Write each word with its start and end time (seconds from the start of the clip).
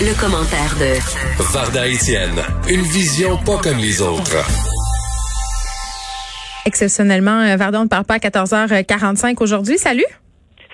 Le, 0.00 0.20
commentaire 0.20 0.76
de 0.78 1.42
Varda 1.52 1.88
Etienne, 1.88 2.40
une 2.68 2.82
vision 2.82 3.36
pas 3.38 3.58
comme 3.58 3.78
les 3.78 4.00
autres. 4.00 4.36
Exceptionnellement, 6.64 7.40
euh, 7.40 7.56
Varda, 7.56 7.80
on 7.80 7.84
ne 7.84 7.88
parle 7.88 8.04
pas 8.04 8.14
à 8.14 8.18
14h45 8.18 9.36
aujourd'hui. 9.40 9.76
Salut! 9.76 10.04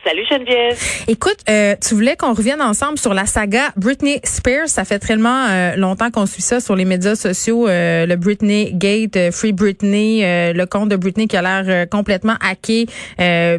Salut 0.04 0.24
Geneviève. 0.30 0.78
Écoute, 1.08 1.38
euh, 1.48 1.76
tu 1.80 1.94
voulais 1.94 2.14
qu'on 2.14 2.34
revienne 2.34 2.60
ensemble 2.60 2.98
sur 2.98 3.14
la 3.14 3.24
saga 3.24 3.72
Britney 3.76 4.20
Spears. 4.22 4.68
Ça 4.68 4.84
fait 4.84 4.98
tellement 4.98 5.46
euh, 5.48 5.76
longtemps 5.76 6.10
qu'on 6.10 6.26
suit 6.26 6.42
ça 6.42 6.60
sur 6.60 6.76
les 6.76 6.84
médias 6.84 7.14
sociaux, 7.14 7.66
euh, 7.66 8.04
le 8.04 8.16
Britney 8.16 8.72
Gate, 8.74 9.30
Free 9.32 9.52
Britney, 9.52 10.20
le 10.52 10.64
compte 10.66 10.90
de 10.90 10.96
Britney 10.96 11.26
qui 11.26 11.38
a 11.38 11.42
l'air 11.42 11.88
complètement 11.88 12.34
hacké, 12.40 12.86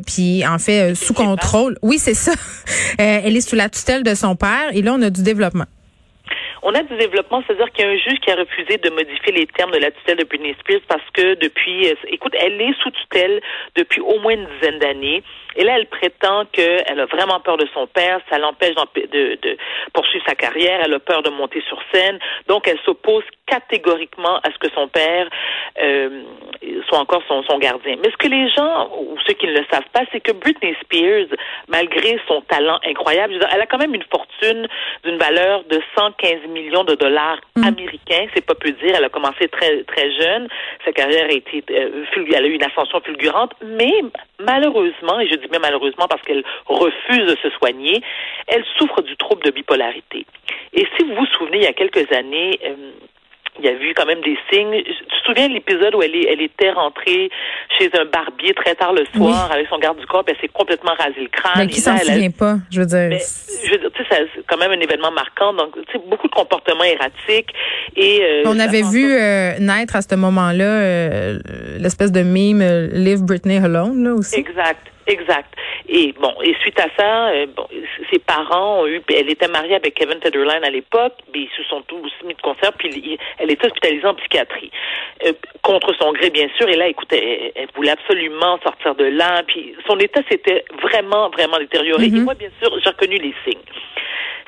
puis 0.05 0.45
en 0.45 0.59
fait 0.59 0.93
sous 0.93 1.15
contrôle. 1.15 1.79
Oui, 1.81 1.97
c'est 1.97 2.13
ça. 2.13 2.33
elle 2.99 3.35
est 3.35 3.41
sous 3.41 3.55
la 3.55 3.69
tutelle 3.69 4.03
de 4.03 4.13
son 4.13 4.35
père 4.35 4.69
et 4.71 4.83
là 4.83 4.93
on 4.93 5.01
a 5.01 5.09
du 5.09 5.23
développement. 5.23 5.65
On 6.67 6.73
a 6.73 6.81
du 6.81 6.95
développement, 6.97 7.43
c'est-à-dire 7.45 7.71
qu'il 7.71 7.85
y 7.85 7.87
a 7.87 7.91
un 7.91 7.97
juge 7.97 8.19
qui 8.21 8.31
a 8.31 8.35
refusé 8.35 8.77
de 8.77 8.89
modifier 8.89 9.31
les 9.31 9.45
termes 9.45 9.69
de 9.69 9.77
la 9.77 9.91
tutelle 9.91 10.17
de 10.17 10.23
Britney 10.23 10.55
Spears 10.59 10.81
parce 10.87 11.07
que 11.13 11.35
depuis, 11.35 11.93
écoute, 12.07 12.33
elle 12.39 12.59
est 12.59 12.73
sous 12.81 12.89
tutelle 12.89 13.39
depuis 13.75 14.01
au 14.01 14.17
moins 14.17 14.33
une 14.33 14.47
dizaine 14.47 14.79
d'années. 14.79 15.21
Et 15.57 15.63
là, 15.63 15.77
elle 15.77 15.85
prétend 15.85 16.45
qu'elle 16.51 16.99
a 16.99 17.05
vraiment 17.05 17.39
peur 17.39 17.57
de 17.57 17.67
son 17.71 17.85
père, 17.85 18.19
ça 18.31 18.39
l'empêche 18.39 18.73
de, 18.95 19.37
de, 19.41 19.57
poursuivre 19.93 20.25
sa 20.27 20.33
carrière, 20.33 20.81
elle 20.83 20.93
a 20.95 20.99
peur 20.99 21.21
de 21.21 21.29
monter 21.29 21.63
sur 21.67 21.79
scène, 21.93 22.19
donc 22.47 22.67
elle 22.67 22.79
s'oppose 22.83 23.23
catégoriquement 23.45 24.37
à 24.37 24.51
ce 24.51 24.57
que 24.57 24.73
son 24.73 24.87
père 24.87 25.29
euh, 25.81 26.23
soit 26.89 26.99
encore 26.99 27.21
son, 27.27 27.43
son 27.43 27.59
gardien. 27.59 27.95
Mais 28.03 28.09
ce 28.09 28.17
que 28.17 28.27
les 28.27 28.49
gens, 28.49 28.89
ou 28.97 29.17
ceux 29.25 29.33
qui 29.33 29.47
ne 29.47 29.53
le 29.53 29.65
savent 29.71 29.87
pas, 29.93 30.01
c'est 30.11 30.19
que 30.19 30.31
Britney 30.31 30.75
Spears, 30.81 31.27
malgré 31.67 32.19
son 32.27 32.41
talent 32.41 32.79
incroyable, 32.83 33.39
elle 33.53 33.61
a 33.61 33.65
quand 33.65 33.77
même 33.77 33.93
une 33.93 34.03
fortune 34.03 34.67
d'une 35.03 35.17
valeur 35.17 35.63
de 35.65 35.79
115 35.97 36.47
millions 36.55 36.83
de 36.83 36.95
dollars 36.95 37.39
mm. 37.55 37.63
américains, 37.63 38.25
c'est 38.33 38.45
pas 38.45 38.55
peu 38.55 38.71
dire. 38.71 38.95
Elle 38.97 39.03
a 39.03 39.09
commencé 39.09 39.47
très 39.47 39.83
très 39.83 40.07
jeune, 40.19 40.47
sa 40.83 40.91
carrière 40.91 41.27
a 41.29 41.33
été, 41.33 41.63
euh, 41.71 42.05
elle 42.15 42.45
a 42.45 42.47
eu 42.47 42.55
une 42.55 42.63
ascension 42.63 42.99
fulgurante, 43.01 43.53
mais 43.63 43.93
malheureusement, 44.39 45.19
et 45.19 45.27
je 45.27 45.35
dis 45.35 45.47
bien 45.47 45.59
malheureusement 45.59 46.07
parce 46.07 46.21
qu'elle 46.23 46.43
refuse 46.65 47.25
de 47.31 47.37
se 47.43 47.49
soigner, 47.57 48.01
elle 48.47 48.63
souffre 48.77 49.01
du 49.01 49.15
trouble 49.17 49.43
de 49.43 49.51
bipolarité. 49.51 50.25
Et 50.73 50.87
si 50.95 51.05
vous 51.05 51.15
vous 51.15 51.25
souvenez, 51.37 51.57
il 51.57 51.63
y 51.63 51.67
a 51.67 51.73
quelques 51.73 52.11
années, 52.11 52.59
euh, 52.65 52.91
il 53.59 53.65
y 53.65 53.69
a 53.69 53.73
vu 53.73 53.93
quand 53.93 54.05
même 54.05 54.21
des 54.21 54.37
signes. 54.51 54.83
Souviens 55.25 55.49
de 55.49 55.53
l'épisode 55.53 55.95
où 55.95 56.01
elle, 56.01 56.15
est, 56.15 56.31
elle 56.31 56.41
était 56.41 56.71
rentrée 56.71 57.29
chez 57.77 57.89
un 57.99 58.05
barbier 58.05 58.53
très 58.53 58.75
tard 58.75 58.93
le 58.93 59.05
soir 59.15 59.51
avec 59.51 59.67
son 59.67 59.79
garde 59.79 59.99
du 59.99 60.05
corps, 60.05 60.23
puis 60.23 60.35
elle 60.35 60.41
s'est 60.41 60.53
complètement 60.53 60.93
rasé 60.97 61.21
le 61.21 61.27
crâne. 61.27 61.53
Mais 61.57 61.67
qui 61.67 61.81
s'en 61.81 61.97
souvient 61.97 62.31
pas, 62.31 62.57
je 62.71 62.81
veux 62.81 62.85
dire. 62.85 63.19
je 63.65 63.71
veux 63.71 63.77
dire, 63.77 63.89
tu 63.93 64.03
sais, 64.05 64.27
c'est 64.35 64.45
quand 64.47 64.57
même 64.57 64.71
un 64.71 64.79
événement 64.79 65.11
marquant. 65.11 65.53
Donc, 65.53 65.75
tu 65.75 65.91
sais, 65.91 66.01
beaucoup 66.07 66.27
de 66.27 66.33
comportements 66.33 66.83
erratiques. 66.83 67.49
Et 67.95 68.21
euh, 68.21 68.43
on 68.45 68.59
avait 68.59 68.83
vu 68.83 69.13
euh, 69.13 69.57
naître 69.59 69.95
à 69.95 70.01
ce 70.01 70.15
moment-là 70.15 70.63
euh, 70.63 71.39
l'espèce 71.79 72.11
de 72.11 72.21
meme 72.21 72.89
Live 72.93 73.23
Britney 73.23 73.57
Alone 73.57 74.03
là 74.03 74.13
aussi. 74.13 74.39
Exact. 74.39 74.91
Exact. 75.07 75.53
Et 75.87 76.13
bon, 76.13 76.33
et 76.41 76.55
suite 76.61 76.79
à 76.79 76.87
ça, 76.97 77.27
euh, 77.29 77.45
bon, 77.55 77.67
ses 78.11 78.17
parents 78.19 78.81
ont 78.81 78.87
eu, 78.87 79.01
elle 79.09 79.29
était 79.29 79.47
mariée 79.47 79.75
avec 79.75 79.93
Kevin 79.93 80.19
Federline 80.19 80.63
à 80.63 80.69
l'époque, 80.69 81.13
mais 81.31 81.41
ils 81.41 81.49
se 81.55 81.63
sont 81.63 81.81
tous 81.81 82.11
mis 82.25 82.33
de 82.33 82.41
concert, 82.41 82.73
puis 82.73 83.19
elle 83.37 83.51
était 83.51 83.67
hospitalisée 83.67 84.07
en 84.07 84.15
psychiatrie 84.15 84.71
euh, 85.25 85.33
contre 85.61 85.93
son 85.99 86.11
gré 86.13 86.31
bien 86.31 86.47
sûr. 86.57 86.67
Et 86.69 86.75
là, 86.75 86.87
écoutez, 86.87 87.53
elle, 87.55 87.67
voulait 87.75 87.91
absolument 87.91 88.59
sortir 88.63 88.95
de 88.95 89.05
là, 89.05 89.43
puis 89.43 89.75
son 89.87 89.97
état 89.99 90.21
s'était 90.29 90.65
vraiment, 90.81 91.29
vraiment 91.29 91.57
détérioré. 91.59 92.05
Et 92.05 92.09
mm-hmm. 92.09 92.23
moi, 92.23 92.33
bien 92.33 92.49
sûr, 92.61 92.71
j'ai 92.83 92.89
reconnu 92.89 93.17
les 93.17 93.33
signes. 93.45 93.61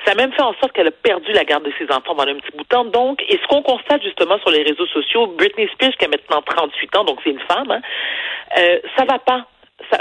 Ça 0.04 0.12
a 0.12 0.14
même 0.14 0.32
fait 0.32 0.42
en 0.42 0.54
sorte 0.54 0.72
qu'elle 0.72 0.88
a 0.88 0.92
perdu 0.92 1.32
la 1.32 1.44
garde 1.44 1.64
de 1.64 1.72
ses 1.78 1.84
enfants 1.92 2.14
pendant 2.16 2.32
un 2.32 2.36
petit 2.36 2.56
bout 2.56 2.64
de 2.64 2.68
temps. 2.68 2.84
Donc, 2.84 3.22
et 3.28 3.38
ce 3.40 3.46
qu'on 3.46 3.62
constate 3.62 4.02
justement 4.02 4.38
sur 4.38 4.50
les 4.50 4.62
réseaux 4.62 4.86
sociaux, 4.86 5.26
Britney 5.26 5.68
Spears, 5.72 5.92
qui 5.98 6.04
a 6.04 6.08
maintenant 6.08 6.42
38 6.42 6.96
ans, 6.96 7.04
donc 7.04 7.20
c'est 7.22 7.30
une 7.30 7.40
femme, 7.40 7.70
hein, 7.70 7.80
euh, 8.58 8.78
ça 8.96 9.04
va 9.04 9.18
pas 9.18 9.46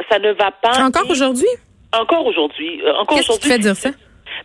ça, 0.10 0.20
ne 0.20 0.32
va 0.34 0.52
pas. 0.52 0.84
Encore 0.84 1.10
aujourd'hui? 1.10 1.48
Encore 1.94 2.26
aujourd'hui. 2.26 2.82
Euh, 2.84 2.94
encore 2.96 3.18
Qu'est-ce 3.18 3.40
qui 3.40 3.48
fait 3.48 3.60
dire 3.60 3.76
ça? 3.76 3.90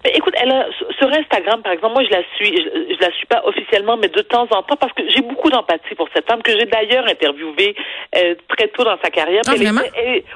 Mais 0.05 0.11
écoute, 0.17 0.35
elle 0.41 0.51
a, 0.51 0.67
sur 0.99 1.09
Instagram, 1.09 1.63
par 1.63 1.73
exemple, 1.73 1.95
moi 1.95 2.03
je 2.05 2.11
la 2.11 2.23
suis, 2.37 2.57
je, 2.57 3.01
la 3.01 3.13
suis 3.13 3.27
pas 3.27 3.43
officiellement, 3.45 3.97
mais 3.97 4.09
de 4.09 4.21
temps 4.23 4.49
en 4.51 4.63
temps, 4.63 4.77
parce 4.77 4.93
que 4.95 5.03
j'ai 5.09 5.21
beaucoup 5.21 5.49
d'empathie 5.49 5.95
pour 5.95 6.09
cette 6.15 6.27
femme 6.27 6.43
que 6.43 6.51
j'ai 6.53 6.67
d'ailleurs 6.67 7.07
interviewée 7.07 7.77
euh, 8.17 8.35
très 8.49 8.69
tôt 8.69 8.83
dans 8.83 8.99
sa 9.03 9.11
carrière. 9.11 9.43
Ah, 9.47 9.55
vraiment? 9.55 9.83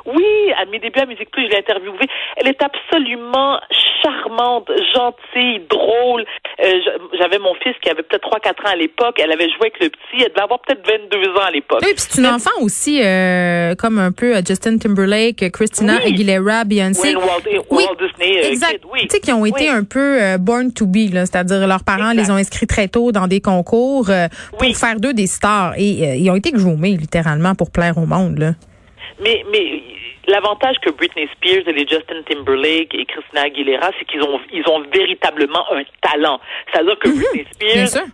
oui, 0.06 0.52
à 0.56 0.66
mes 0.66 0.78
débuts 0.78 1.00
à 1.00 1.06
Musique 1.06 1.30
Plus, 1.30 1.46
je 1.46 1.50
l'ai 1.50 1.58
interviewée. 1.58 2.06
Elle 2.36 2.48
est 2.48 2.62
absolument 2.62 3.58
charmante, 4.02 4.70
gentille, 4.94 5.60
drôle. 5.68 6.24
Euh, 6.62 6.72
j'avais 7.18 7.38
mon 7.38 7.54
fils 7.54 7.74
qui 7.82 7.90
avait 7.90 8.02
peut-être 8.02 8.28
3-4 8.28 8.50
ans 8.50 8.72
à 8.72 8.76
l'époque. 8.76 9.16
Elle 9.18 9.32
avait 9.32 9.48
joué 9.48 9.72
avec 9.72 9.80
le 9.80 9.88
petit. 9.88 10.22
Elle 10.22 10.30
devait 10.30 10.42
avoir 10.42 10.60
peut-être 10.60 10.86
22 10.86 11.30
ans 11.30 11.44
à 11.44 11.50
l'époque. 11.50 11.80
Oui, 11.82 11.92
puis 11.92 12.04
c'est 12.08 12.20
une 12.20 12.28
enfant 12.28 12.50
aussi, 12.60 13.02
euh, 13.02 13.74
comme 13.74 13.98
un 13.98 14.12
peu 14.12 14.34
Justin 14.46 14.78
Timberlake, 14.78 15.50
Christina 15.50 15.96
Aguilera, 16.04 16.64
Beyoncé. 16.64 17.16
oui, 17.16 17.64
Walt 17.70 17.96
Disney, 17.98 18.46
exact. 18.46 18.84
oui. 18.92 19.00
Tu 19.02 19.16
sais, 19.16 19.20
qui 19.20 19.32
ont 19.32 19.44
été 19.44 19.55
un 19.64 19.84
peu 19.84 20.22
euh, 20.22 20.38
born 20.38 20.72
to 20.72 20.86
be, 20.86 21.10
c'est-à-dire 21.12 21.66
leurs 21.66 21.84
parents 21.84 22.12
les 22.12 22.30
ont 22.30 22.34
inscrits 22.34 22.66
très 22.66 22.88
tôt 22.88 23.12
dans 23.12 23.26
des 23.26 23.40
concours 23.40 24.10
euh, 24.10 24.28
pour 24.58 24.76
faire 24.76 25.00
d'eux 25.00 25.14
des 25.14 25.26
stars. 25.26 25.74
Et 25.76 26.08
euh, 26.08 26.14
ils 26.16 26.30
ont 26.30 26.36
été 26.36 26.52
groomés, 26.52 26.96
littéralement, 26.96 27.54
pour 27.54 27.70
plaire 27.70 27.98
au 27.98 28.06
monde. 28.06 28.38
Là. 28.38 28.54
Mais, 29.22 29.44
mais 29.50 29.82
L'avantage 30.28 30.76
que 30.80 30.90
Britney 30.90 31.28
Spears 31.34 31.68
et 31.68 31.72
les 31.72 31.86
Justin 31.86 32.22
Timberlake 32.28 32.94
et 32.94 33.04
Christina 33.06 33.42
Aguilera, 33.42 33.90
c'est 33.98 34.04
qu'ils 34.06 34.22
ont 34.22 34.40
ils 34.52 34.68
ont 34.68 34.82
véritablement 34.92 35.64
un 35.72 35.82
talent. 36.02 36.40
C'est-à-dire 36.70 36.98
que 36.98 37.08
mhm. 37.08 37.18
Britney 37.18 37.46
Spears, 37.52 38.04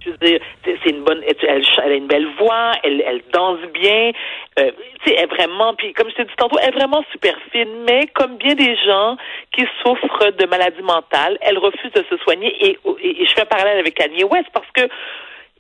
c'est 0.65 0.91
une 0.91 1.05
bonne, 1.05 1.23
elle, 1.49 1.63
a 1.79 1.95
une 1.95 2.07
belle 2.07 2.29
voix, 2.39 2.73
elle, 2.83 3.03
elle 3.07 3.23
danse 3.33 3.61
bien, 3.73 4.13
euh, 4.59 4.71
tu 5.05 5.11
sais, 5.11 5.17
elle 5.17 5.25
est 5.25 5.27
vraiment, 5.27 5.75
puis 5.75 5.93
comme 5.95 6.11
je 6.11 6.17
t'ai 6.17 6.25
dit 6.25 6.37
tantôt, 6.37 6.59
elle 6.61 6.69
est 6.69 6.79
vraiment 6.79 7.03
super 7.13 7.35
fine. 7.51 7.85
Mais 7.89 8.07
comme 8.15 8.37
bien 8.37 8.55
des 8.55 8.77
gens 8.77 9.17
qui 9.53 9.65
souffrent 9.83 10.33
de 10.33 10.47
maladies 10.47 10.83
mentales, 10.83 11.39
elle 11.41 11.59
refuse 11.59 11.93
de 11.93 12.05
se 12.11 12.17
soigner. 12.19 12.55
Et, 12.61 12.79
et, 13.03 13.23
et 13.23 13.27
je 13.27 13.33
fais 13.33 13.43
un 13.43 13.47
parallèle 13.47 13.79
avec 13.79 13.95
Kanye 13.95 14.25
West 14.25 14.49
parce 14.53 14.71
que 14.75 14.83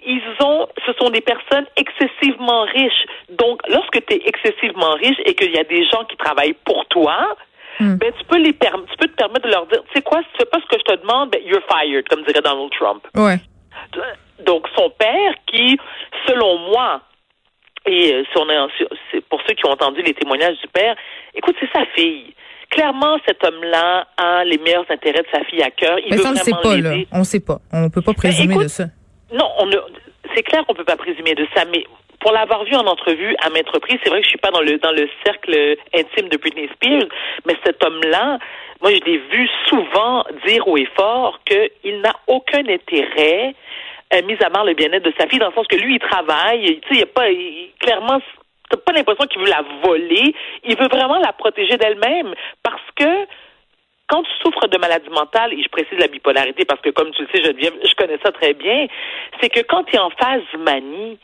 ils 0.06 0.44
ont, 0.44 0.68
ce 0.86 0.92
sont 0.94 1.10
des 1.10 1.20
personnes 1.20 1.66
excessivement 1.76 2.62
riches. 2.62 3.06
Donc, 3.30 3.60
lorsque 3.68 4.04
tu 4.06 4.14
es 4.14 4.22
excessivement 4.26 4.94
riche 4.94 5.18
et 5.24 5.34
qu'il 5.34 5.52
y 5.52 5.58
a 5.58 5.64
des 5.64 5.84
gens 5.86 6.04
qui 6.04 6.16
travaillent 6.16 6.56
pour 6.64 6.86
toi, 6.86 7.36
hmm. 7.80 7.96
ben, 7.96 8.12
tu 8.18 8.24
peux 8.24 8.38
les 8.38 8.52
tu 8.52 8.96
peux 8.98 9.08
te 9.08 9.16
permettre 9.16 9.46
de 9.46 9.52
leur 9.52 9.66
dire, 9.66 9.82
tu 9.84 9.92
sais 9.94 10.02
quoi, 10.02 10.18
si 10.20 10.28
tu 10.32 10.38
fais 10.38 10.50
pas 10.50 10.58
ce 10.60 10.66
que 10.66 10.78
je 10.78 10.94
te 10.94 11.00
demande, 11.00 11.30
ben, 11.30 11.40
you're 11.44 11.62
fired, 11.70 12.08
comme 12.08 12.22
dirait 12.24 12.42
Donald 12.42 12.70
Trump. 12.78 13.06
Ouais. 13.14 13.38
Donc, 14.44 14.66
son 14.76 14.90
père, 14.90 15.34
qui, 15.46 15.78
selon 16.26 16.58
moi, 16.70 17.00
et 17.86 18.14
euh, 18.14 18.22
si 18.30 18.38
on 18.38 18.48
est, 18.48 19.20
pour 19.28 19.40
ceux 19.46 19.54
qui 19.54 19.66
ont 19.66 19.72
entendu 19.72 20.02
les 20.02 20.14
témoignages 20.14 20.58
du 20.60 20.68
père, 20.68 20.94
écoute, 21.34 21.56
c'est 21.60 21.70
sa 21.72 21.84
fille 21.96 22.34
clairement, 22.72 23.18
cet 23.26 23.44
homme-là 23.44 24.06
a 24.16 24.44
les 24.44 24.58
meilleurs 24.58 24.86
intérêts 24.90 25.22
de 25.22 25.28
sa 25.30 25.44
fille 25.44 25.62
à 25.62 25.70
cœur. 25.70 25.98
Il 25.98 26.10
Mais 26.10 26.16
veut 26.16 26.22
ça, 26.22 26.30
on 26.30 26.32
ne 26.32 26.38
sait 26.38 26.50
pas, 26.50 26.76
là. 26.76 26.94
On 27.12 27.24
sait 27.24 27.40
pas. 27.40 27.58
On 27.70 27.90
peut 27.90 28.00
pas 28.00 28.12
ben, 28.12 28.16
présumer 28.16 28.56
de 28.56 28.68
ça. 28.68 28.86
Non, 29.32 29.50
on 29.58 29.70
c'est 30.34 30.42
clair 30.42 30.64
qu'on 30.66 30.74
peut 30.74 30.84
pas 30.84 30.96
présumer 30.96 31.34
de 31.34 31.46
ça, 31.54 31.64
mais 31.64 31.84
pour 32.20 32.32
l'avoir 32.32 32.64
vu 32.64 32.74
en 32.76 32.86
entrevue 32.86 33.34
à 33.42 33.50
maintes 33.50 33.68
reprises, 33.68 33.98
c'est 34.02 34.10
vrai 34.10 34.20
que 34.20 34.24
je 34.24 34.30
suis 34.30 34.38
pas 34.38 34.50
dans 34.50 34.60
le 34.60 34.78
dans 34.78 34.92
le 34.92 35.08
cercle 35.24 35.76
intime 35.94 36.28
de 36.28 36.36
Britney 36.36 36.68
Spears, 36.74 37.08
mais 37.46 37.56
cet 37.64 37.84
homme-là, 37.84 38.38
moi 38.80 38.92
je 38.92 39.00
l'ai 39.04 39.18
vu 39.18 39.48
souvent 39.68 40.24
dire 40.46 40.66
haut 40.68 40.76
et 40.76 40.88
fort 40.96 41.40
qu'il 41.44 42.00
n'a 42.00 42.14
aucun 42.28 42.66
intérêt 42.68 43.54
euh, 44.14 44.22
mis 44.22 44.36
à 44.42 44.50
part 44.50 44.64
le 44.64 44.74
bien-être 44.74 45.04
de 45.04 45.12
sa 45.18 45.26
fille, 45.26 45.38
dans 45.38 45.48
le 45.48 45.54
sens 45.54 45.66
que 45.66 45.76
lui 45.76 45.94
il 45.94 45.98
travaille, 45.98 46.80
tu 46.82 46.88
sais, 46.88 47.00
il 47.00 47.02
a 47.02 47.06
pas 47.06 47.26
clairement 47.80 48.20
t'as 48.70 48.78
pas 48.78 48.92
l'impression 48.92 49.26
qu'il 49.26 49.40
veut 49.40 49.48
la 49.48 49.64
voler, 49.84 50.34
il 50.64 50.76
veut 50.76 50.88
vraiment 50.88 51.18
la 51.18 51.32
protéger 51.32 51.76
d'elle-même 51.76 52.34
parce 52.62 52.82
que 52.96 53.26
quand 54.08 54.22
tu 54.22 54.30
souffres 54.42 54.68
de 54.68 54.78
maladie 54.78 55.08
mentale, 55.10 55.52
et 55.52 55.62
je 55.62 55.68
précise 55.68 55.98
la 55.98 56.08
bipolarité 56.08 56.64
parce 56.64 56.80
que 56.80 56.90
comme 56.90 57.10
tu 57.12 57.22
le 57.22 57.28
sais, 57.32 57.42
Geneviève, 57.42 57.72
je 57.82 57.94
connais 57.94 58.18
ça 58.22 58.30
très 58.32 58.54
bien, 58.54 58.86
c'est 59.40 59.48
que 59.48 59.60
quand 59.60 59.84
tu 59.84 59.96
es 59.96 59.98
en 59.98 60.10
phase 60.10 60.42
manie, 60.58 61.18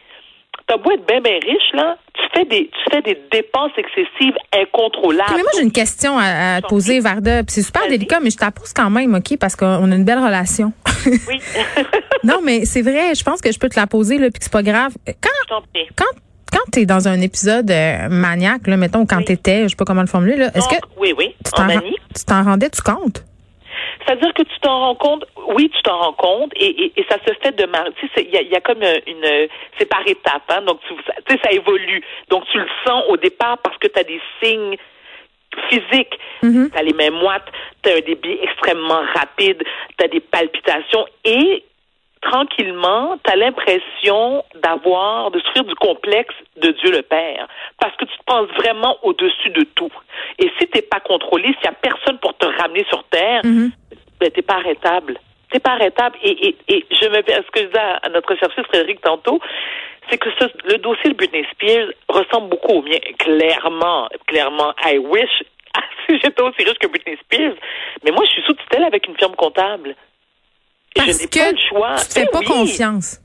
t'as 0.67 0.77
beau 0.77 0.91
être 0.91 1.07
bien, 1.07 1.21
bien 1.21 1.39
riche, 1.43 1.73
là, 1.73 1.97
tu 2.15 2.23
fais 2.35 2.45
des, 2.45 2.69
tu 2.69 2.91
fais 2.91 3.03
des 3.03 3.19
dépenses 3.31 3.73
excessives 3.77 4.35
incontrôlables. 4.55 5.33
Mais 5.37 5.43
moi, 5.43 5.51
j'ai 5.57 5.63
une 5.63 5.73
question 5.73 6.19
à, 6.19 6.57
à 6.57 6.61
te 6.61 6.67
poser, 6.69 7.01
Varda. 7.01 7.43
C'est 7.49 7.63
super 7.63 7.87
délicat, 7.89 8.21
mais 8.21 8.31
je 8.31 8.37
t'en 8.37 8.51
pose 8.51 8.73
quand 8.73 8.91
même, 8.91 9.15
OK, 9.15 9.37
parce 9.39 9.57
qu'on 9.57 9.91
a 9.91 9.95
une 9.95 10.05
belle 10.05 10.19
relation. 10.19 10.73
Oui. 11.07 11.41
non, 12.25 12.41
mais 12.45 12.65
c'est 12.65 12.83
vrai, 12.83 13.15
je 13.15 13.23
pense 13.25 13.41
que 13.41 13.51
je 13.53 13.59
peux 13.59 13.69
te 13.69 13.79
la 13.79 13.87
poser, 13.87 14.19
là, 14.19 14.31
puis 14.31 14.41
c'est 14.43 14.53
pas 14.53 14.63
grave. 14.63 14.93
Quand, 15.07 15.63
quand, 15.97 16.05
quand 16.53 16.71
t'es 16.73 16.87
dans 16.87 17.09
un 17.09 17.21
épisode 17.21 17.71
euh, 17.71 18.09
maniaque, 18.09 18.67
là, 18.67 18.77
mettons, 18.77 19.01
ou 19.01 19.07
quand 19.07 19.19
Oui. 19.19 19.25
t'étais, 19.25 19.65
je 19.65 19.69
sais 19.69 19.77
pas 19.77 19.85
comment 19.85 20.03
le 20.03 20.07
formuler, 20.07 20.37
là, 20.37 20.47
est-ce 20.55 20.69
que 20.69 20.77
oui, 20.99 21.15
oui, 21.17 21.35
tu 21.45 21.61
en 21.63 21.67
manie. 21.67 21.97
Tu 22.15 22.25
t'en 22.25 22.43
rendais, 22.45 22.71
tu 22.71 22.83
comptes? 22.83 23.23
C'est-à-dire 24.05 24.33
que 24.35 24.43
tu 24.43 24.59
t'en 24.61 24.79
rends 24.81 24.95
compte, 24.95 25.25
oui, 25.55 25.71
tu 25.75 25.83
t'en 25.83 25.99
rends 25.99 26.13
compte, 26.15 26.53
et, 26.57 26.67
et, 26.85 26.93
et 27.01 27.07
ça 27.11 27.17
se 27.27 27.33
fait 27.43 27.55
de 27.57 27.67
mar- 27.67 27.85
tu 27.99 28.07
sais, 28.07 28.13
c'est- 28.17 28.23
il 28.25 28.31
y 28.31 28.37
a, 28.39 28.43
y 28.43 28.55
a 28.55 28.61
comme 28.61 28.83
euh, 28.83 28.95
une, 29.07 29.25
euh, 29.25 29.47
c'est 29.79 29.87
par 29.87 30.01
étapes, 30.07 30.45
hein, 30.49 30.63
donc 30.63 30.81
tu 30.89 30.95
sais, 31.29 31.39
ça 31.45 31.51
évolue. 31.53 32.03
Donc 32.31 32.45
tu 32.51 32.59
le 32.59 32.67
sens 32.87 33.05
au 33.09 33.17
départ 33.17 33.59
parce 33.59 33.77
que 33.79 33.87
tu 33.89 33.99
as 33.99 34.05
des 34.05 34.21
signes 34.43 34.77
physiques. 35.69 36.19
Mhm. 36.43 36.71
Tu 36.71 36.79
as 36.79 36.83
les 36.83 36.93
mains 36.93 37.11
moites, 37.11 37.47
tu 37.83 37.91
as 37.91 37.97
un 37.97 38.01
débit 38.01 38.39
extrêmement 38.43 39.03
rapide, 39.15 39.63
tu 39.99 40.05
as 40.05 40.09
des 40.09 40.21
palpitations 40.21 41.07
et 41.25 41.65
tranquillement, 42.21 43.17
tu 43.25 43.31
as 43.33 43.37
l'impression 43.37 44.45
d'avoir, 44.63 45.31
de 45.31 45.41
souffrir 45.41 45.65
du 45.65 45.75
complexe 45.75 46.35
de 46.57 46.71
Dieu 46.73 46.91
le 46.91 47.03
Père. 47.03 47.47
Parce 47.81 47.95
que 47.97 48.05
tu 48.05 48.17
te 48.19 48.25
penses 48.25 48.49
vraiment 48.57 48.97
au-dessus 49.03 49.51
de 49.51 49.65
tout. 49.75 49.91
Et 50.39 50.51
si 50.59 50.67
t'es 50.69 50.83
pas 50.83 51.01
contrôlé, 51.01 51.45
s'il 51.45 51.63
n'y 51.63 51.69
a 51.69 51.73
personne 51.73 52.19
pour 52.19 52.37
te 52.37 52.47
ramener 52.47 52.85
sur 52.89 53.05
Terre, 53.05 53.41
ben, 54.21 54.31
t'es 54.31 54.43
pas 54.43 54.55
arrêtable. 54.57 55.19
T'es 55.51 55.61
pas 55.61 55.73
arrêtable. 55.73 56.19
Et, 56.23 56.49
et, 56.49 56.57
et 56.69 56.87
je 56.91 57.09
me 57.09 57.17
ce 57.17 57.51
que 57.51 57.61
je 57.61 57.67
disais 57.67 57.79
à, 58.03 58.09
notre 58.11 58.35
chercheuse 58.37 58.65
Frédéric 58.67 59.01
tantôt, 59.01 59.41
c'est 60.11 60.19
que 60.19 60.29
ce- 60.39 60.71
le 60.73 60.79
dossier 60.79 61.11
de 61.11 61.17
Britney 61.17 61.47
Spears 61.53 61.89
ressemble 62.09 62.49
beaucoup 62.51 62.73
au 62.79 62.83
mien. 62.83 62.99
Clairement, 63.19 64.09
clairement, 64.27 64.75
I 64.85 64.99
wish 64.99 65.31
si 66.09 66.19
j'étais 66.23 66.43
aussi 66.43 66.65
riche 66.65 66.79
que 66.79 66.87
Britney 66.89 67.17
Spears. 67.23 67.55
Mais 68.05 68.11
moi, 68.11 68.25
je 68.27 68.31
suis 68.33 68.43
sous 68.43 68.55
tutelle 68.55 68.85
avec 68.85 69.07
une 69.07 69.17
firme 69.17 69.37
comptable. 69.37 69.95
Parce 70.99 71.13
je 71.19 71.23
n'ai 71.23 71.29
que 71.29 71.39
pas 71.39 71.51
le 71.53 71.59
choix. 71.69 71.95
tu 71.97 72.13
fais 72.13 72.25
Ben 72.27 72.31
pas 72.33 72.39
oui. 72.41 72.45
confiance. 72.47 73.21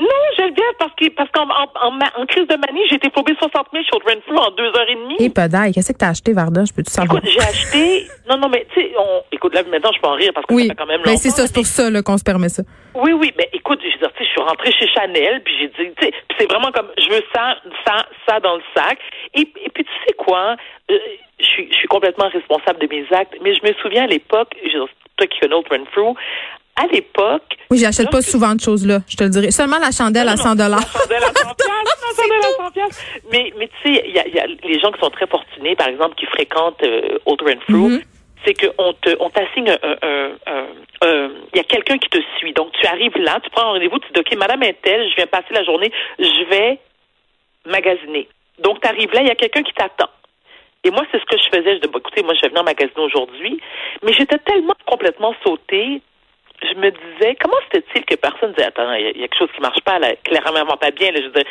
Non, 0.00 0.06
je 0.38 0.44
le 0.44 0.50
dis 0.52 0.62
parce 0.78 0.92
que 0.94 1.08
parce 1.10 1.30
qu'en 1.30 1.42
en, 1.50 1.68
en, 1.86 1.90
ma- 1.90 2.10
en 2.16 2.24
crise 2.24 2.46
de 2.48 2.56
manie, 2.56 2.80
j'ai 2.88 2.94
été 2.96 3.10
flobée 3.10 3.34
60 3.38 3.66
000 3.70 3.84
chez 3.84 3.90
Audrey 3.96 4.18
Flu 4.26 4.34
en 4.38 4.50
deux 4.52 4.68
heures 4.68 4.88
et 4.88 4.94
demie. 4.94 5.16
Et 5.18 5.28
pedaille, 5.28 5.72
qu'est-ce 5.74 5.92
que 5.92 5.98
t'as 5.98 6.08
acheté, 6.08 6.32
Varda? 6.32 6.64
Je 6.64 6.72
peux 6.72 6.82
tout 6.82 6.90
savoir? 6.90 7.18
Écoute, 7.18 7.28
j'ai 7.30 7.40
acheté. 7.42 8.06
Non, 8.26 8.38
non, 8.38 8.48
mais 8.48 8.66
tu 8.72 8.80
sais, 8.80 8.92
on... 8.98 9.22
écoute, 9.30 9.52
là, 9.54 9.62
maintenant, 9.70 9.90
je 9.94 10.00
peux 10.00 10.08
en 10.08 10.14
rire 10.14 10.30
parce 10.34 10.46
que 10.46 10.54
oui, 10.54 10.68
ça 10.68 10.72
fait 10.72 10.78
quand 10.78 10.86
même 10.86 11.02
ben, 11.02 11.10
longtemps. 11.10 11.20
c'est 11.20 11.28
ça, 11.30 11.46
c'est 11.46 11.52
pour 11.54 11.66
ça 11.66 11.90
qu'on 12.02 12.16
se 12.16 12.24
permet 12.24 12.48
ça. 12.48 12.62
Oui, 12.94 13.12
oui, 13.12 13.30
mais 13.36 13.50
écoute, 13.52 13.80
je 13.82 13.90
je 13.90 14.24
suis 14.24 14.40
rentrée 14.40 14.72
chez 14.72 14.86
Chanel, 14.88 15.42
puis 15.44 15.54
j'ai 15.58 15.68
dit, 15.68 15.92
tu 15.98 16.06
sais, 16.06 16.12
c'est 16.38 16.46
vraiment 16.50 16.70
comme, 16.72 16.88
je 16.98 17.08
veux 17.12 17.22
ça, 17.34 17.56
ça, 17.86 18.06
ça 18.26 18.40
dans 18.40 18.56
le 18.56 18.62
sac. 18.74 18.98
Et, 19.34 19.40
et 19.42 19.68
puis, 19.74 19.84
tu 19.84 19.90
sais 20.06 20.14
quoi, 20.14 20.56
euh, 20.90 20.98
je 21.40 21.44
suis, 21.44 21.68
je 21.70 21.76
suis 21.76 21.88
complètement 21.88 22.28
responsable 22.28 22.78
de 22.78 22.86
mes 22.94 23.04
actes, 23.12 23.34
mais 23.42 23.54
je 23.54 23.62
me 23.66 23.74
souviens 23.82 24.04
à 24.04 24.06
l'époque, 24.06 24.54
toi 25.16 25.26
qui 25.26 25.38
connais 25.40 25.54
Old 25.54 25.66
Through, 25.92 26.14
à 26.82 26.86
l'époque, 26.92 27.56
Oui, 27.70 27.78
j'achète 27.78 28.10
pas 28.10 28.22
souvent 28.22 28.54
de 28.54 28.60
choses 28.60 28.86
là, 28.86 28.98
je 29.08 29.16
te 29.16 29.24
le 29.24 29.30
dirais. 29.30 29.50
Seulement 29.50 29.78
la 29.78 29.90
chandelle 29.90 30.28
à 30.28 30.36
100 30.36 30.48
la 30.50 30.54
dollars. 30.64 30.92
chandelle 30.92 31.22
à 31.22 31.26
100 31.26 31.32
piastres, 31.32 32.06
la 32.08 32.22
chandelle 32.22 32.38
à 32.38 32.64
100 32.64 32.70
piastres. 32.74 33.02
Mais, 33.32 33.52
mais 33.58 33.68
tu 33.68 33.94
sais, 33.94 34.02
il 34.06 34.12
y 34.14 34.18
a, 34.18 34.28
y 34.28 34.38
a 34.40 34.46
les 34.46 34.78
gens 34.80 34.90
qui 34.92 35.00
sont 35.00 35.10
très 35.10 35.26
fortunés, 35.26 35.76
par 35.76 35.88
exemple, 35.88 36.14
qui 36.16 36.26
fréquentent 36.26 36.82
euh, 36.82 37.18
Old 37.26 37.40
Through, 37.68 37.90
Mhm. 37.90 38.02
c'est 38.44 38.54
qu'on 38.54 38.92
te, 38.94 39.10
on 39.20 39.28
t'assigne 39.30 39.70
un, 39.70 39.96
un, 40.02 40.30
un- 40.46 40.66
un- 41.02 41.30
il 41.52 41.56
y 41.56 41.60
a 41.60 41.64
quelqu'un 41.64 41.98
qui 41.98 42.08
te 42.08 42.18
suit. 42.38 42.52
Donc, 42.54 42.72
tu 42.72 42.86
arrives 42.86 43.16
là, 43.18 43.38
tu 43.42 43.50
prends 43.50 43.62
un 43.68 43.72
rendez-vous, 43.72 43.98
tu 43.98 44.12
dis, 44.14 44.20
OK, 44.20 44.34
Madame 44.36 44.62
Intel, 44.62 45.08
je 45.10 45.16
viens 45.16 45.26
passer 45.26 45.52
la 45.52 45.64
journée, 45.64 45.92
je 46.18 46.48
vais 46.50 46.78
magasiner. 47.66 48.28
Donc, 48.58 48.80
tu 48.80 48.88
arrives 48.88 49.12
là, 49.12 49.20
il 49.22 49.28
y 49.28 49.30
a 49.30 49.34
quelqu'un 49.34 49.62
qui 49.62 49.72
t'attend. 49.72 50.08
Et 50.84 50.90
moi, 50.90 51.02
c'est 51.12 51.18
ce 51.20 51.24
que 51.26 51.36
je 51.36 51.48
faisais. 51.58 51.76
Je 51.76 51.80
dis, 51.82 51.88
bon, 51.88 51.98
écoutez, 51.98 52.22
moi, 52.22 52.32
je 52.34 52.40
vais 52.40 52.48
venir 52.48 52.64
magasiner 52.64 53.00
aujourd'hui. 53.02 53.60
Mais 54.02 54.12
j'étais 54.14 54.38
tellement 54.38 54.74
complètement 54.86 55.34
sautée. 55.44 56.00
Je 56.62 56.74
me 56.74 56.90
disais, 56.90 57.36
comment 57.40 57.56
se 57.72 57.78
fait-il 57.78 58.04
que 58.04 58.14
personne 58.16 58.52
disait, 58.52 58.66
attends, 58.68 58.92
il 58.92 59.02
y, 59.02 59.06
a- 59.06 59.10
il 59.10 59.20
y 59.20 59.24
a 59.24 59.28
quelque 59.28 59.38
chose 59.38 59.52
qui 59.54 59.60
marche 59.62 59.80
pas, 59.80 59.98
là, 59.98 60.14
clairement 60.24 60.76
pas 60.76 60.90
bien. 60.90 61.10
Là, 61.10 61.20
je 61.20 61.26
veux 61.26 61.32
dire. 61.32 61.44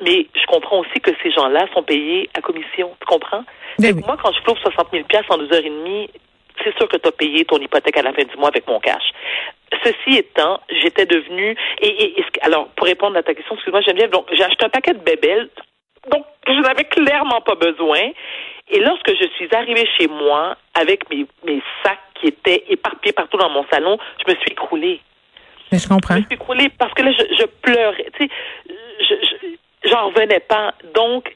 Mais 0.00 0.26
je 0.34 0.46
comprends 0.46 0.80
aussi 0.80 1.00
que 1.00 1.10
ces 1.22 1.30
gens-là 1.30 1.66
sont 1.72 1.82
payés 1.82 2.28
à 2.34 2.40
commission. 2.40 2.94
Tu 3.00 3.06
comprends? 3.06 3.44
Ben 3.78 3.94
oui. 3.94 4.02
Moi, 4.06 4.16
quand 4.22 4.32
je 4.32 4.40
floue 4.42 4.56
60 4.56 4.88
000 4.92 5.04
en 5.30 5.38
deux 5.38 5.52
heures 5.52 5.64
et 5.64 5.70
demie, 5.70 6.10
c'est 6.62 6.76
sûr 6.76 6.88
que 6.88 6.96
tu 6.96 7.08
as 7.08 7.12
payé 7.12 7.44
ton 7.44 7.58
hypothèque 7.58 7.96
à 7.98 8.02
la 8.02 8.12
fin 8.12 8.24
du 8.24 8.36
mois 8.36 8.48
avec 8.48 8.66
mon 8.66 8.80
cash. 8.80 9.02
Ceci 9.84 10.16
étant, 10.18 10.60
j'étais 10.68 11.06
devenue 11.06 11.56
et, 11.80 12.18
et- 12.18 12.24
alors 12.42 12.68
pour 12.76 12.86
répondre 12.86 13.16
à 13.16 13.22
ta 13.22 13.34
question, 13.34 13.54
excuse-moi 13.54 13.80
Geneviève, 13.82 14.10
donc 14.10 14.26
j'ai 14.32 14.44
acheté 14.44 14.64
un 14.64 14.68
paquet 14.68 14.94
de 14.94 15.00
bébelles 15.00 15.48
donc 16.10 16.24
je 16.46 16.52
n'avais 16.60 16.84
clairement 16.84 17.40
pas 17.40 17.54
besoin. 17.54 17.98
Et 18.70 18.80
lorsque 18.80 19.10
je 19.10 19.26
suis 19.36 19.48
arrivée 19.54 19.88
chez 19.98 20.06
moi 20.06 20.56
avec 20.74 21.08
mes, 21.10 21.26
mes 21.44 21.62
sacs 21.82 21.98
qui 22.24 22.28
étaient 22.28 22.64
éparpillés 22.68 23.12
partout 23.12 23.36
dans 23.36 23.50
mon 23.50 23.64
salon, 23.70 23.98
je 24.24 24.32
me 24.32 24.36
suis 24.38 24.50
écroulée. 24.52 25.00
Mais 25.72 25.78
je 25.78 25.88
comprends. 25.88 26.14
Je 26.14 26.20
me 26.20 26.24
suis 26.26 26.34
écroulée 26.34 26.68
parce 26.78 26.92
que 26.94 27.02
là, 27.02 27.12
je, 27.12 27.34
je 27.38 27.44
pleurais. 27.62 28.06
Tu 28.18 28.24
sais, 28.24 28.30
je, 29.00 29.14
je- 29.14 29.90
j'en 29.90 30.08
revenais 30.08 30.40
pas. 30.40 30.74
Donc, 30.94 31.34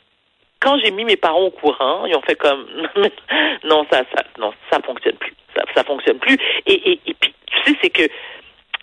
quand 0.61 0.79
j'ai 0.82 0.90
mis 0.90 1.05
mes 1.05 1.17
parents 1.17 1.43
au 1.43 1.50
courant, 1.50 2.06
ils 2.06 2.14
ont 2.17 2.23
fait 2.23 2.37
comme 2.37 2.67
non, 3.64 3.87
ça, 3.90 4.02
ça, 4.14 4.25
non, 4.38 4.52
ça 4.70 4.81
fonctionne 4.85 5.17
plus. 5.17 5.35
Ça, 5.56 5.62
ça 5.75 5.85
fonctionne 5.85 6.19
plus. 6.19 6.37
Et, 6.67 6.93
et, 6.93 7.00
et 7.06 7.14
puis, 7.14 7.35
tu 7.46 7.70
sais, 7.73 7.79
c'est 7.82 7.90
que 7.90 8.02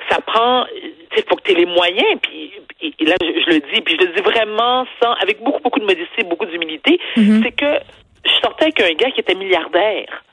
ça 0.09 0.19
prend, 0.21 0.65
tu 1.11 1.17
sais, 1.17 1.25
faut 1.27 1.35
que 1.35 1.43
tu 1.43 1.51
aies 1.51 1.55
les 1.55 1.65
moyens. 1.65 2.19
Puis, 2.21 2.51
et, 2.81 2.93
et 2.99 3.05
là, 3.05 3.15
je, 3.21 3.27
je 3.27 3.49
le 3.55 3.59
dis, 3.73 3.81
puis 3.81 3.97
je 3.99 4.05
le 4.05 4.13
dis 4.13 4.21
vraiment 4.21 4.85
sans, 5.01 5.13
avec 5.13 5.41
beaucoup, 5.41 5.61
beaucoup 5.61 5.79
de 5.79 5.85
modestie, 5.85 6.23
beaucoup 6.25 6.45
d'humilité, 6.45 6.99
Mhm. 7.17 7.41
c'est 7.43 7.51
que 7.51 7.79
je 8.25 8.31
sortais 8.43 8.65
avec 8.65 8.81
un 8.81 8.93
gars 8.93 9.11
qui 9.11 9.21
était 9.21 9.35
milliardaire. 9.35 10.23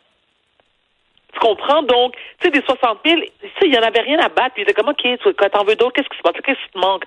Tu 1.32 1.40
comprends? 1.40 1.82
Donc, 1.82 2.14
tu 2.40 2.46
sais, 2.46 2.50
des 2.50 2.60
60 2.64 2.98
000, 3.04 3.20
tu 3.20 3.48
sais, 3.48 3.66
il 3.66 3.74
y 3.74 3.78
en 3.78 3.82
avait 3.82 4.00
rien 4.00 4.18
à 4.18 4.28
battre. 4.28 4.54
Puis 4.54 4.62
il 4.62 4.68
était 4.68 4.74
comme, 4.74 4.88
OK, 4.90 5.02
tu 5.02 5.34
quand 5.34 5.48
t'en 5.48 5.64
veux 5.64 5.76
d'autres, 5.76 5.92
qu'est-ce 5.94 6.08
qui 6.08 6.16
se 6.18 6.22
passe? 6.22 6.34
Qu'est-ce 6.44 6.58
qui 6.66 6.72
te 6.72 6.78
manque? 6.78 7.04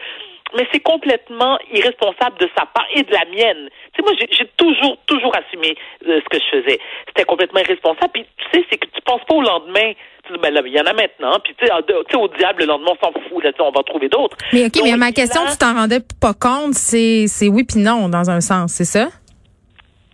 Mais 0.56 0.68
c'est 0.72 0.80
complètement 0.80 1.58
irresponsable 1.74 2.38
de 2.40 2.48
sa 2.58 2.66
part 2.66 2.86
et 2.94 3.04
de 3.04 3.12
la 3.12 3.26
mienne. 3.26 3.70
Tu 3.94 3.98
sais, 3.98 4.02
moi, 4.04 4.14
j'ai 4.32 4.48
toujours, 4.58 4.98
toujours 5.08 5.34
assumé 5.36 5.76
euh, 6.08 6.22
ce 6.24 6.30
que 6.30 6.38
je 6.44 6.62
faisais. 6.62 6.80
C'était 7.08 7.26
complètement 7.26 7.60
irresponsable. 7.60 8.12
Puis, 8.14 8.26
tu 8.38 8.60
sais, 8.60 8.66
c'est 8.70 8.78
que 8.78 8.86
tu 8.88 9.02
penses 9.02 9.22
pas 9.28 9.36
au 9.36 9.42
lendemain. 9.42 9.92
Tu 10.26 10.34
dis, 10.34 10.40
ben 10.40 10.54
là, 10.54 10.62
il 10.66 10.72
y 10.74 10.80
en 10.80 10.86
a 10.86 10.94
maintenant. 10.94 11.38
Puis, 11.44 11.54
tu 11.58 11.66
sais, 11.68 11.72
au 12.18 12.28
diable, 12.30 12.62
le 12.62 12.66
lendemain, 12.68 12.92
on 13.00 13.06
s'en 13.06 13.12
fout. 13.30 13.44
Là, 13.44 13.52
on 13.60 13.72
va 13.72 13.84
trouver 13.84 14.08
d'autres. 14.08 14.38
Mais 14.54 14.66
OK, 14.66 14.74
Donc, 14.76 14.84
mais 14.86 14.98
ma 14.98 15.12
question, 15.12 15.44
là- 15.44 15.52
tu 15.52 15.58
t'en 15.58 15.74
rendais 15.74 16.00
pas 16.22 16.34
compte, 16.34 16.74
c'est 16.74 17.26
c'est 17.28 17.48
oui 17.48 17.64
puis 17.64 17.80
non 17.82 18.08
dans 18.10 18.30
un 18.30 18.40
sens, 18.42 18.72
c'est 18.74 18.86
ça? 18.86 19.08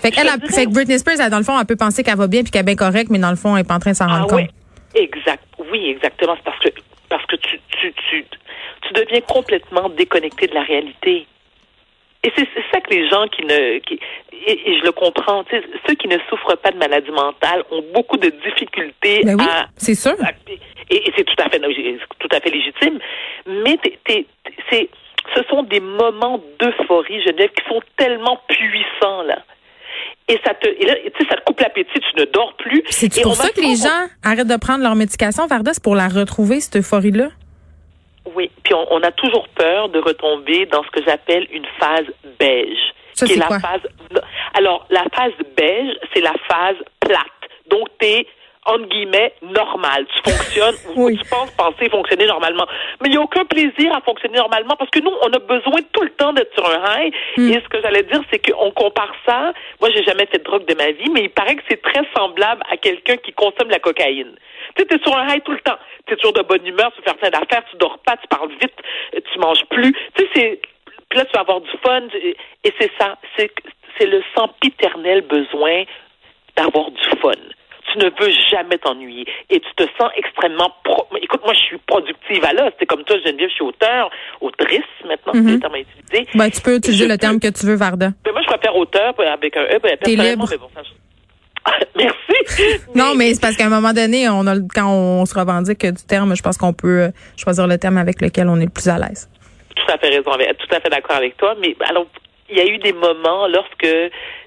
Fait 0.01 0.09
Je 0.09 0.21
dirais- 0.21 0.47
fait 0.53 0.65
que 0.65 0.71
Britney 0.73 0.97
Spears, 0.99 1.19
elle, 1.21 1.29
dans 1.29 1.37
le 1.37 1.43
fond, 1.43 1.59
elle 1.59 1.65
peut 1.65 1.75
penser 1.75 2.03
qu'elle 2.03 2.17
va 2.17 2.27
bien 2.27 2.41
puis 2.41 2.51
qu'elle 2.51 2.61
est 2.61 2.65
bien 2.65 2.75
correcte, 2.75 3.09
mais 3.11 3.19
dans 3.19 3.29
le 3.29 3.35
fond, 3.35 3.55
elle 3.55 3.61
est 3.63 3.67
pas 3.67 3.75
en 3.75 3.79
train 3.79 3.91
de 3.91 3.95
s'en 3.95 4.07
Ah 4.09 4.19
rendre 4.21 4.33
oui, 4.35 4.47
compte. 4.47 4.55
exact. 4.95 5.43
Oui, 5.71 5.89
exactement. 5.89 6.35
C'est 6.37 6.43
parce 6.43 6.59
que 6.59 6.69
parce 7.09 7.25
que 7.27 7.35
tu 7.35 7.59
tu 7.79 7.93
tu 8.09 8.25
tu 8.81 8.93
deviens 8.93 9.21
complètement 9.21 9.89
déconnecté 9.89 10.47
de 10.47 10.53
la 10.55 10.63
réalité. 10.63 11.27
Et 12.23 12.31
c'est 12.35 12.47
ça 12.71 12.79
que 12.81 12.89
les 12.93 13.09
gens 13.09 13.27
qui 13.27 13.43
ne 13.43 13.79
qui 13.79 13.99
et, 14.47 14.71
et 14.71 14.79
je 14.79 14.83
le 14.83 14.91
comprends, 14.91 15.43
ceux 15.87 15.95
qui 15.95 16.07
ne 16.07 16.17
souffrent 16.29 16.55
pas 16.57 16.71
de 16.71 16.77
maladie 16.77 17.11
mentale 17.11 17.63
ont 17.71 17.83
beaucoup 17.93 18.17
de 18.17 18.29
difficultés 18.43 19.21
Ben 19.23 19.35
oui, 19.39 19.45
à 19.49 19.67
c'est 19.77 19.95
sûr. 19.95 20.15
à- 20.23 20.31
et, 20.89 21.07
et 21.07 21.13
c'est 21.15 21.23
tout 21.23 21.35
à 21.43 21.49
fait 21.49 21.59
tout 22.19 22.27
à 22.31 22.39
fait 22.39 22.49
légitime, 22.49 22.99
mais 23.47 23.77
c'est 24.07 24.89
ce 25.35 25.43
sont 25.49 25.61
des 25.63 25.79
moments 25.79 26.39
d'euphorie, 26.59 27.21
Geneviève, 27.23 27.51
qui 27.51 27.63
sont 27.69 27.81
tellement 27.97 28.39
puissants 28.47 29.21
là. 29.23 29.39
Et 30.31 30.39
ça 30.45 30.53
te, 30.53 30.65
et 30.65 30.85
là, 30.85 30.95
tu 30.95 31.11
sais, 31.19 31.29
ça 31.29 31.35
te 31.35 31.43
coupe 31.43 31.59
l'appétit, 31.59 31.91
tu 31.99 32.19
ne 32.19 32.23
dors 32.23 32.53
plus. 32.55 32.81
C'est 32.87 33.21
pour 33.21 33.35
ça 33.35 33.49
que 33.49 33.59
les 33.59 33.75
gens 33.75 34.07
arrêtent 34.23 34.47
de 34.47 34.55
prendre 34.55 34.81
leur 34.81 34.95
médication, 34.95 35.45
Varda, 35.45 35.73
c'est 35.73 35.83
pour 35.83 35.93
la 35.95 36.07
retrouver, 36.07 36.61
cette 36.61 36.77
euphorie-là? 36.77 37.27
Oui, 38.33 38.49
puis 38.63 38.73
on, 38.73 38.85
on 38.93 39.01
a 39.01 39.11
toujours 39.11 39.49
peur 39.49 39.89
de 39.89 39.99
retomber 39.99 40.67
dans 40.67 40.83
ce 40.83 40.89
que 40.91 41.03
j'appelle 41.03 41.47
une 41.51 41.65
phase 41.79 42.05
beige. 42.39 42.77
Ça, 43.13 43.25
qui 43.25 43.33
est 43.33 43.35
c'est 43.35 43.41
la 43.41 43.47
quoi? 43.47 43.59
phase. 43.59 43.81
Alors, 44.53 44.87
la 44.89 45.03
phase 45.13 45.33
beige, 45.57 45.93
c'est 46.13 46.21
la 46.21 46.33
phase 46.47 46.77
plate. 47.01 47.25
Donc, 47.69 47.89
t'es 47.99 48.25
entre 48.65 48.85
guillemets 48.87 49.33
normal. 49.41 50.05
Tu 50.13 50.31
fonctionnes 50.31 50.75
ou 50.95 51.05
Oui. 51.05 51.17
tu 51.17 51.29
penses 51.29 51.51
penser 51.51 51.89
fonctionner 51.89 52.25
normalement. 52.27 52.65
Mais 53.01 53.07
il 53.09 53.11
n'y 53.11 53.17
a 53.17 53.21
aucun 53.21 53.45
plaisir 53.45 53.93
à 53.95 54.01
fonctionner 54.01 54.37
normalement 54.37 54.75
parce 54.75 54.89
que 54.91 54.99
nous, 54.99 55.11
on 55.21 55.33
a 55.33 55.39
besoin 55.39 55.79
tout 55.91 56.03
le 56.03 56.11
temps 56.11 56.33
d'être 56.33 56.53
sur 56.53 56.67
un 56.69 57.01
high. 57.01 57.13
Hmm. 57.37 57.49
Et 57.49 57.53
ce 57.53 57.67
que 57.69 57.81
j'allais 57.81 58.03
dire, 58.03 58.21
c'est 58.31 58.39
qu'on 58.39 58.71
compare 58.71 59.13
ça. 59.25 59.53
Moi, 59.79 59.89
j'ai 59.95 60.03
jamais 60.03 60.25
fait 60.27 60.37
de 60.39 60.43
drogue 60.43 60.65
de 60.65 60.75
ma 60.75 60.91
vie, 60.91 61.09
mais 61.11 61.21
il 61.21 61.29
paraît 61.29 61.55
que 61.55 61.63
c'est 61.69 61.81
très 61.81 62.03
semblable 62.15 62.61
à 62.69 62.77
quelqu'un 62.77 63.17
qui 63.17 63.33
consomme 63.33 63.69
la 63.69 63.79
cocaïne. 63.79 64.35
Tu 64.75 64.83
sais, 64.83 64.87
t'es 64.87 64.99
sur 65.03 65.17
un 65.17 65.27
high 65.27 65.43
tout 65.43 65.51
le 65.51 65.59
temps. 65.61 65.77
T'es 66.05 66.15
toujours 66.15 66.33
de 66.33 66.41
bonne 66.43 66.65
humeur, 66.65 66.91
tu 66.95 67.01
fais 67.03 67.15
plein 67.15 67.29
d'affaires, 67.29 67.63
tu 67.69 67.77
dors 67.77 67.97
pas, 67.99 68.15
tu 68.17 68.27
parles 68.27 68.51
vite, 68.61 68.73
tu 69.31 69.39
manges 69.39 69.65
plus. 69.69 69.91
Tu 70.15 70.23
sais, 70.23 70.29
c'est, 70.35 70.61
puis 71.09 71.19
là, 71.19 71.25
tu 71.25 71.31
vas 71.33 71.41
avoir 71.41 71.61
du 71.61 71.69
fun. 71.83 72.01
Et 72.63 72.73
c'est 72.79 72.91
ça. 72.99 73.17
C'est, 73.37 73.51
c'est 73.97 74.05
le 74.05 74.21
sempiternel 74.35 75.21
besoin 75.21 75.83
d'avoir 76.55 76.91
du 76.91 77.03
fun. 77.21 77.31
Tu 77.91 77.97
ne 77.99 78.05
veux 78.05 78.31
jamais 78.51 78.77
t'ennuyer 78.77 79.25
et 79.49 79.59
tu 79.59 79.69
te 79.75 79.83
sens 79.99 80.09
extrêmement 80.15 80.71
pro... 80.83 81.05
écoute 81.21 81.41
moi 81.43 81.53
je 81.53 81.59
suis 81.59 81.77
productive 81.79 82.43
à 82.45 82.53
l'os 82.53 82.71
c'est 82.79 82.85
comme 82.85 83.03
toi 83.03 83.17
Geneviève 83.25 83.49
je 83.49 83.55
suis 83.55 83.63
auteur 83.63 84.09
autrice 84.41 84.81
maintenant 85.07 85.33
c'est 85.33 85.41
le 85.53 85.59
terme 85.59 85.75
à 85.75 85.79
utiliser 85.79 86.27
Ben, 86.35 86.49
tu 86.49 86.61
peux 86.61 86.75
utiliser 86.75 87.07
le 87.07 87.17
terme 87.17 87.39
que 87.39 87.47
tu 87.49 87.65
veux, 87.65 87.75
Varda. 87.75 88.09
mais 88.25 88.31
moi 88.31 88.41
je 88.41 88.47
préfère 88.47 88.75
auteur 88.75 89.13
avec 89.19 89.57
un 89.57 89.63
E 89.63 89.79
ben, 89.81 89.97
personnellement, 89.97 90.45
libre. 90.45 90.47
mais 90.51 90.57
bon, 90.57 90.69
ça, 90.75 90.81
je- 90.83 91.85
merci 91.95 92.81
Non, 92.95 93.13
mais 93.15 93.33
c'est 93.33 93.41
parce 93.41 93.55
qu'à 93.55 93.65
un 93.67 93.69
moment 93.69 93.93
donné, 93.93 94.27
on 94.29 94.47
a, 94.47 94.55
quand 94.73 94.89
on 94.91 95.25
se 95.25 95.37
revendique 95.37 95.85
du 95.85 96.03
terme, 96.07 96.35
je 96.35 96.41
pense 96.41 96.57
qu'on 96.57 96.73
peut 96.73 97.01
euh, 97.03 97.09
choisir 97.37 97.67
le 97.67 97.77
terme 97.77 97.97
avec 97.97 98.19
lequel 98.21 98.47
on 98.49 98.57
est 98.57 98.65
le 98.65 98.71
plus 98.71 98.87
à 98.89 98.97
l'aise. 98.97 99.29
tout 99.75 99.91
à 99.93 99.97
fait 99.99 100.07
raison, 100.09 100.23
tout 100.31 100.75
à 100.75 100.79
fait 100.79 100.89
d'accord 100.89 101.17
avec 101.17 101.37
toi. 101.37 101.53
Mais 101.61 101.75
alors, 101.87 102.07
il 102.51 102.57
y 102.57 102.61
a 102.61 102.65
eu 102.65 102.77
des 102.77 102.93
moments 102.93 103.47
lorsque 103.47 103.87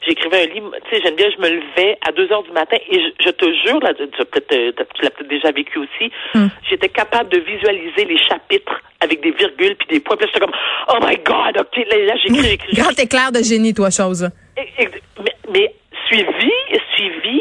j'écrivais 0.07 0.43
un 0.45 0.55
livre, 0.55 0.71
tu 0.91 0.97
sais, 0.97 1.03
Geneviève, 1.03 1.33
je 1.37 1.43
me 1.43 1.49
levais 1.49 1.99
à 2.07 2.13
2 2.13 2.31
heures 2.33 2.43
du 2.43 2.51
matin 2.53 2.77
et 2.91 3.01
je, 3.01 3.25
je 3.25 3.31
te 3.31 3.45
jure, 3.67 3.81
là, 3.81 3.95
tu, 3.95 4.03
euh, 4.03 4.09
tu 4.95 5.03
l'as 5.03 5.11
peut-être 5.11 5.29
déjà 5.29 5.51
vécu 5.53 5.79
aussi, 5.79 6.11
Hmm. 6.35 6.49
j'étais 6.69 6.89
capable 6.89 7.31
de 7.31 7.39
visualiser 7.41 8.05
les 8.05 8.19
chapitres 8.19 8.81
avec 9.01 9.21
des 9.23 9.31
virgules 9.33 9.77
puis 9.77 9.89
des 9.89 10.01
points. 10.01 10.17
Puis 10.17 10.27
j'étais 10.29 10.41
comme, 10.41 10.55
oh 10.89 10.99
my 11.03 11.17
God, 11.17 11.59
ok, 11.61 11.77
là, 11.91 11.97
là, 12.07 12.15
j'écris, 12.23 12.43
j'écris. 12.43 12.77
Grand 12.77 12.99
éclair 12.99 13.33
de 13.33 13.43
génie, 13.43 13.73
toi, 13.75 13.91
chose. 13.91 14.29
Et- 14.57 14.83
et- 14.83 14.89
Mais, 15.23 15.35
mais 15.53 15.75
suivi, 16.07 16.53
suivi 16.95 17.41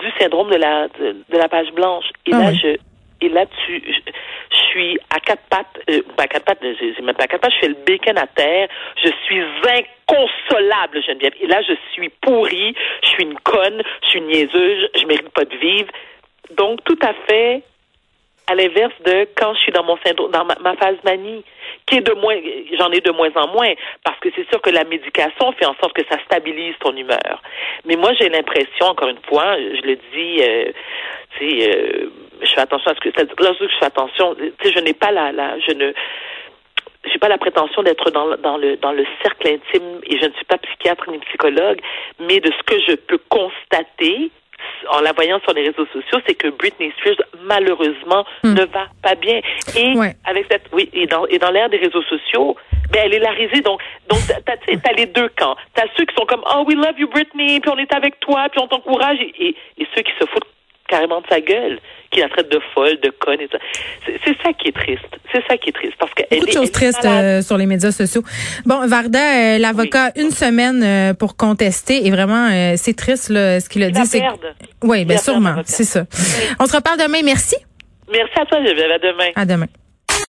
du 0.00 0.10
syndrome 0.18 0.50
de 0.50 0.56
la 0.56 0.88
de, 0.88 1.16
de 1.28 1.36
la 1.38 1.48
page 1.48 1.70
blanche. 1.72 2.04
Et 2.26 2.30
Ah 2.32 2.38
là, 2.38 2.50
oui. 2.50 2.60
je 2.62 2.76
et 3.22 3.28
là, 3.28 3.44
tu, 3.66 3.82
je 3.86 4.00
suis 4.64 4.98
à 5.10 5.20
quatre 5.20 5.42
pattes, 5.48 5.80
euh, 5.90 6.02
pas 6.16 6.24
à 6.24 6.28
quatre 6.28 6.44
pattes, 6.44 6.58
j'ai 6.62 7.02
même 7.02 7.14
pas 7.14 7.24
à 7.24 7.26
quatre 7.26 7.40
pattes, 7.40 7.52
je 7.54 7.60
fais 7.60 7.68
le 7.68 7.76
bacon 7.86 8.18
à 8.18 8.26
terre. 8.26 8.68
Je 9.02 9.10
suis 9.24 9.42
inconsolable, 10.10 11.02
Geneviève. 11.02 11.34
Et 11.40 11.46
là, 11.46 11.62
je 11.62 11.74
suis 11.92 12.08
pourrie, 12.20 12.74
je 13.02 13.08
suis 13.08 13.24
une 13.24 13.38
conne, 13.40 13.82
je 14.02 14.08
suis 14.08 14.18
une 14.18 14.26
niaiseuse, 14.26 14.88
je 14.96 15.06
mérite 15.06 15.30
pas 15.30 15.44
de 15.44 15.56
vivre. 15.56 15.90
Donc, 16.50 16.82
tout 16.84 16.98
à 17.02 17.12
fait 17.28 17.62
à 18.46 18.54
l'inverse 18.56 18.94
de 19.04 19.28
quand 19.36 19.54
je 19.54 19.60
suis 19.60 19.72
dans 19.72 19.84
mon 19.84 19.96
syndrome, 20.04 20.32
dans 20.32 20.44
ma, 20.44 20.56
ma 20.60 20.74
phase 20.74 20.96
manie, 21.04 21.44
qui 21.86 21.98
est 21.98 22.00
de 22.00 22.12
moins, 22.14 22.34
j'en 22.78 22.90
ai 22.90 23.00
de 23.00 23.12
moins 23.12 23.30
en 23.36 23.48
moins, 23.52 23.72
parce 24.04 24.18
que 24.18 24.28
c'est 24.34 24.48
sûr 24.48 24.60
que 24.60 24.70
la 24.70 24.84
médication 24.84 25.52
fait 25.52 25.66
en 25.66 25.74
sorte 25.80 25.92
que 25.92 26.02
ça 26.10 26.18
stabilise 26.24 26.74
ton 26.80 26.96
humeur. 26.96 27.42
Mais 27.84 27.94
moi, 27.94 28.12
j'ai 28.18 28.28
l'impression, 28.28 28.86
encore 28.86 29.08
une 29.08 29.22
fois, 29.28 29.56
je 29.56 29.86
le 29.86 29.96
dis, 30.12 30.42
euh, 30.42 30.72
tu 31.38 31.60
sais, 31.60 31.70
euh, 31.70 32.10
je 32.42 32.52
fais 32.54 32.60
attention 32.60 32.90
à 32.90 32.94
ce 32.94 33.00
que, 33.00 33.10
lorsque 33.42 33.62
je 33.62 33.76
fais 33.78 33.86
attention, 33.86 34.34
tu 34.34 34.52
sais, 34.62 34.72
je 34.74 34.80
n'ai 34.80 34.92
pas 34.94 35.10
la, 35.10 35.32
la, 35.32 35.58
je 35.60 35.72
ne, 35.72 35.92
j'ai 37.10 37.18
pas 37.18 37.28
la 37.28 37.38
prétention 37.38 37.82
d'être 37.82 38.10
dans, 38.10 38.26
le- 38.26 38.36
dans 38.36 38.56
le 38.58 38.76
dans 38.76 38.92
le 38.92 39.04
cercle 39.22 39.48
intime 39.48 40.00
et 40.04 40.18
je 40.20 40.26
ne 40.26 40.32
suis 40.32 40.44
pas 40.44 40.58
psychiatre 40.58 41.10
ni 41.10 41.18
psychologue, 41.18 41.80
mais 42.18 42.40
de 42.40 42.50
ce 42.52 42.62
que 42.64 42.78
je 42.86 42.94
peux 42.94 43.18
constater 43.28 44.30
en 44.90 45.00
la 45.00 45.12
voyant 45.12 45.40
sur 45.40 45.54
les 45.54 45.62
réseaux 45.68 45.86
sociaux, 45.86 46.18
c'est 46.26 46.34
que 46.34 46.48
Britney 46.48 46.92
Spears 46.98 47.16
malheureusement 47.44 48.26
ne 48.44 48.64
va 48.66 48.88
pas 49.02 49.14
bien. 49.14 49.40
Et 49.76 49.96
Ouais. 49.96 50.14
avec 50.26 50.46
cette 50.50 50.66
oui 50.72 50.90
et 50.92 51.06
dans 51.06 51.26
et 51.26 51.38
dans 51.38 51.50
l'ère 51.50 51.70
des 51.70 51.78
réseaux 51.78 52.02
sociaux, 52.02 52.56
ben 52.92 53.02
elle 53.06 53.14
est 53.14 53.18
la 53.20 53.30
risée 53.30 53.62
donc 53.62 53.80
donc 54.10 54.18
t'as 54.44 54.56
t'as 54.56 54.92
les 54.92 55.06
deux 55.06 55.30
camps. 55.30 55.56
T'as 55.74 55.84
ceux 55.96 56.04
qui 56.04 56.14
sont 56.14 56.26
comme 56.26 56.42
oh 56.54 56.64
we 56.66 56.76
love 56.76 56.98
you 56.98 57.08
Britney 57.08 57.60
puis 57.60 57.70
on 57.74 57.78
est 57.78 57.92
avec 57.94 58.20
toi 58.20 58.48
puis 58.50 58.60
on 58.60 58.68
t'encourage 58.68 59.18
et, 59.22 59.32
et 59.48 59.56
et 59.78 59.86
ceux 59.96 60.02
qui 60.02 60.12
se 60.20 60.26
foutent 60.26 60.46
carrément 60.90 61.20
de 61.20 61.26
sa 61.28 61.40
gueule, 61.40 61.78
qui 62.10 62.20
la 62.20 62.28
traite 62.28 62.50
de 62.50 62.60
folle, 62.74 62.98
de 63.00 63.10
conne 63.10 63.40
et 63.40 63.48
ça. 63.50 63.58
C'est 64.24 64.36
ça 64.42 64.52
qui 64.52 64.68
est 64.68 64.72
triste. 64.72 65.06
C'est 65.32 65.42
ça 65.46 65.56
qui 65.56 65.70
est 65.70 65.72
triste 65.72 65.94
parce 65.98 66.12
que 66.12 66.22
Beaucoup 66.30 66.46
de 66.46 66.52
choses 66.52 66.72
tristes 66.72 67.04
euh, 67.04 67.40
sur 67.40 67.56
les 67.56 67.66
médias 67.66 67.92
sociaux. 67.92 68.22
Bon, 68.66 68.86
Varda, 68.86 69.18
euh, 69.18 69.58
l'avocat, 69.58 70.10
une 70.16 70.30
semaine 70.30 70.82
euh, 70.82 71.14
pour 71.14 71.36
contester 71.36 72.06
et 72.06 72.10
vraiment, 72.10 72.48
euh, 72.50 72.74
c'est 72.76 72.96
triste 72.96 73.30
là, 73.30 73.60
ce 73.60 73.68
qu'il 73.68 73.82
a 73.84 73.90
dit. 73.90 74.04
c'est. 74.04 74.22
Oui, 74.82 75.04
bien 75.04 75.18
sûrement, 75.18 75.56
c'est 75.64 75.84
ça. 75.84 76.04
On 76.58 76.66
se 76.66 76.76
reparle 76.76 76.98
demain. 76.98 77.20
Merci. 77.24 77.56
Merci 78.10 78.32
à 78.40 78.44
toi, 78.46 78.58
Geneviève. 78.58 78.90
À 78.90 78.98
demain. 78.98 79.30
À 79.36 79.44
demain. 79.46 79.66